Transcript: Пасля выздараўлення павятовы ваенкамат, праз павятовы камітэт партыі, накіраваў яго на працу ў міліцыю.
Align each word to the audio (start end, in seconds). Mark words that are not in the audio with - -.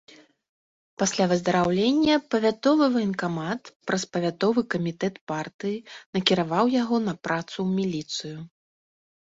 Пасля 1.01 1.25
выздараўлення 1.31 2.15
павятовы 2.35 2.85
ваенкамат, 2.97 3.61
праз 3.93 4.01
павятовы 4.17 4.59
камітэт 4.77 5.15
партыі, 5.35 5.77
накіраваў 6.19 6.65
яго 6.81 6.95
на 7.11 7.21
працу 7.31 7.53
ў 7.65 7.67
міліцыю. 7.81 8.37